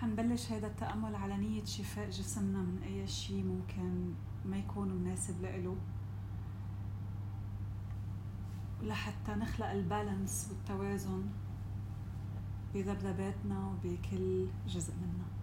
حنبلش 0.00 0.52
هذا 0.52 0.66
التأمل 0.66 1.14
على 1.14 1.36
نية 1.36 1.64
شفاء 1.64 2.10
جسمنا 2.10 2.58
من 2.58 2.82
أي 2.82 3.06
شيء 3.06 3.44
ممكن 3.44 4.14
ما 4.44 4.56
يكون 4.56 4.88
مناسب 4.88 5.42
لإله. 5.42 5.76
لحتى 8.82 9.32
نخلق 9.32 9.70
البالانس 9.70 10.48
والتوازن 10.50 11.22
بذبذباتنا 12.74 13.68
وبكل 13.68 14.46
جزء 14.66 14.94
منا. 14.94 15.39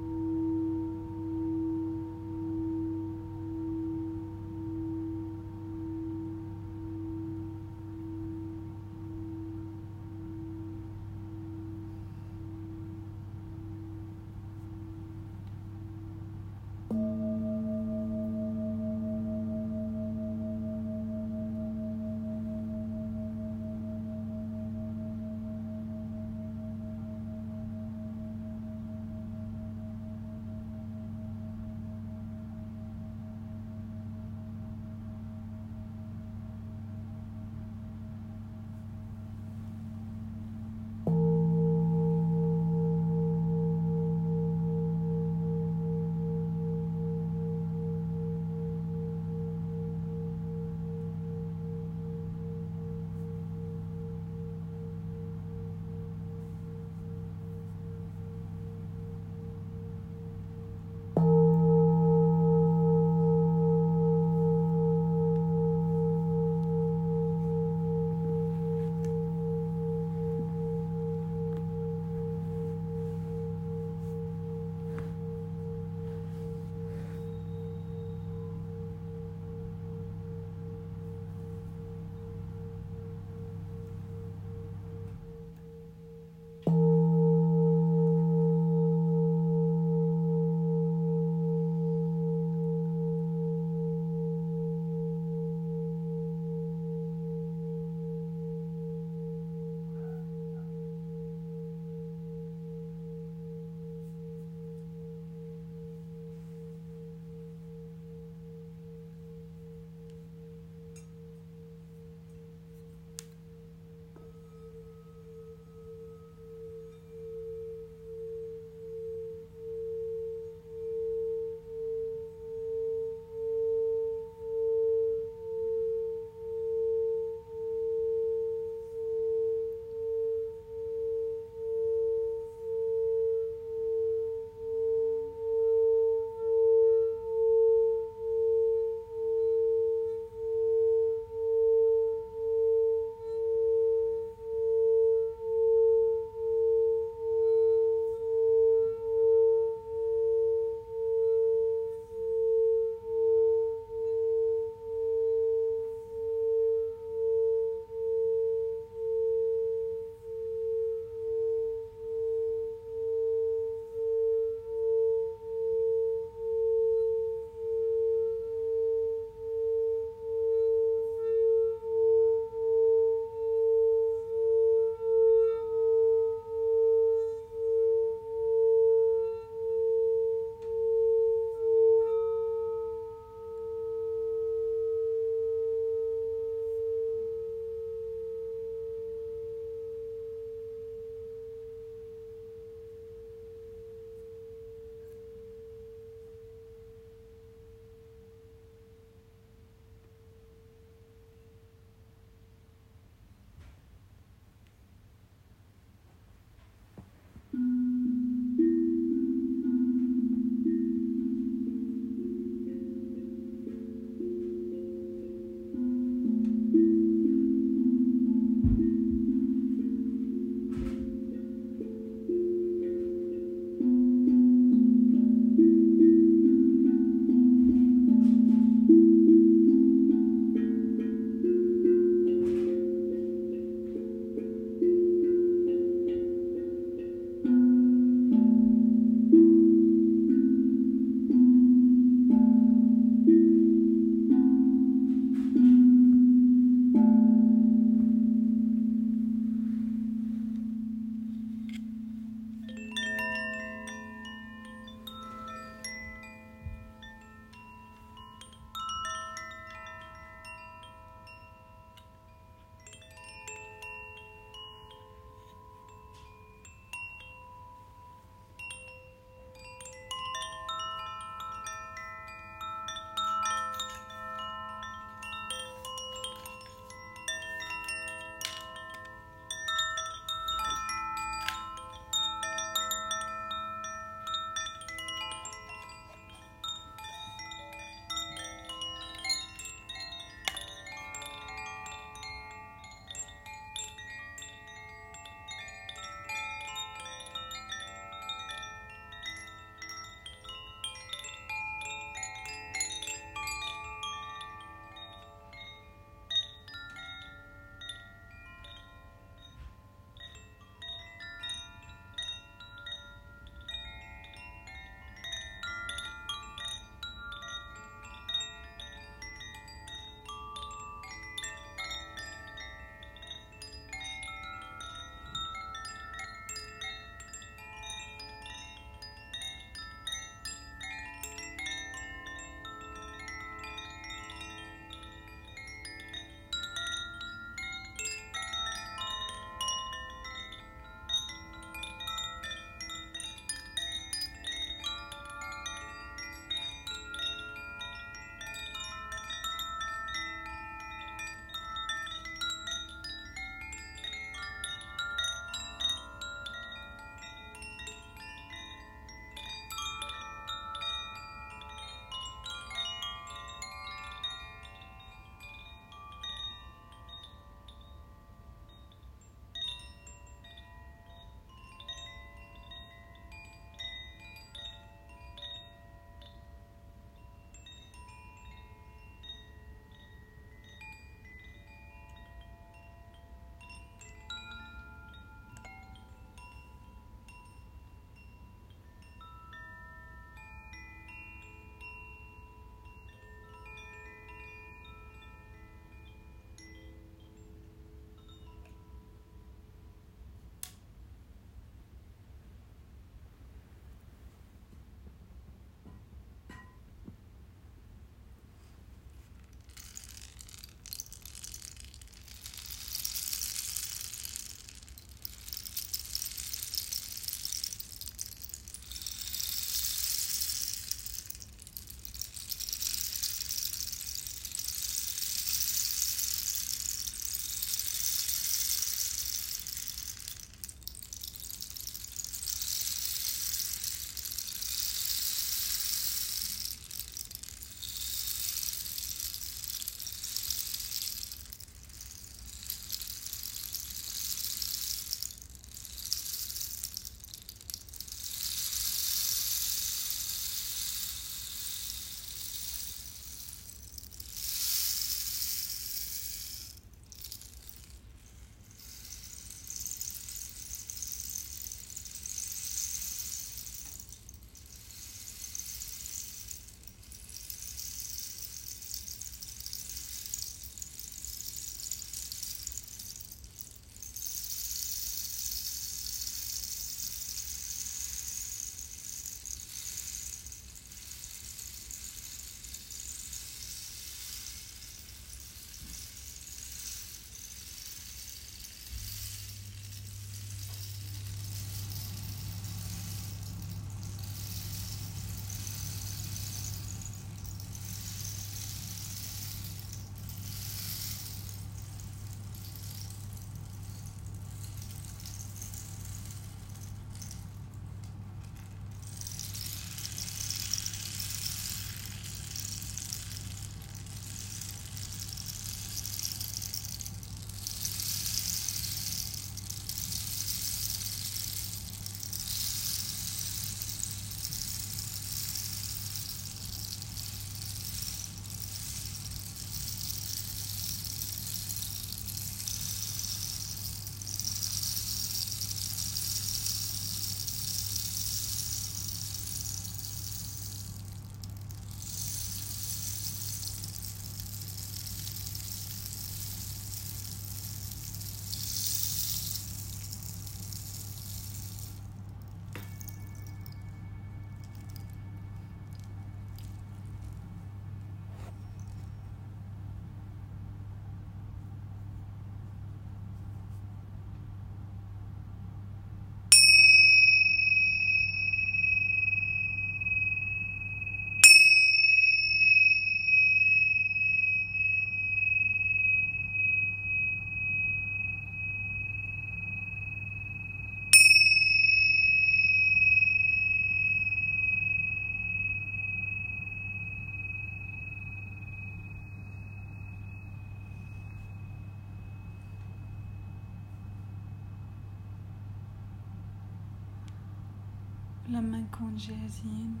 لما 598.50 598.78
نكون 598.78 599.16
جاهزين 599.16 600.00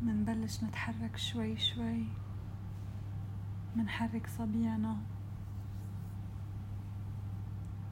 منبلش 0.00 0.64
نتحرك 0.64 1.16
شوي 1.16 1.58
شوي 1.58 2.04
منحرك 3.76 4.26
صبيعنا 4.26 4.96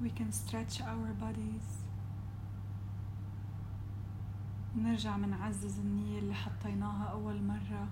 we 0.03 0.11
can 0.11 0.31
stretch 0.33 0.81
our 0.81 1.13
bodies. 1.21 1.85
نرجع 4.77 5.17
منعزز 5.17 5.79
النية 5.79 6.19
اللي 6.19 6.35
حطيناها 6.35 7.05
أول 7.05 7.43
مرة. 7.43 7.89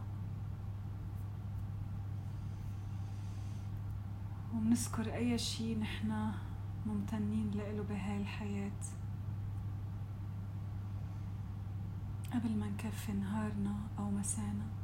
ومنذكر 4.55 5.15
أي 5.15 5.39
شي 5.39 5.75
نحنا 5.75 6.35
ممتنين 6.87 7.51
لإله 7.51 7.83
بهاي 7.83 8.21
الحياة. 8.21 8.81
قبل 12.35 12.57
ما 12.57 12.67
نكفي 12.67 13.13
نهارنا 13.13 13.75
أو 13.99 14.11
مسانا. 14.11 14.82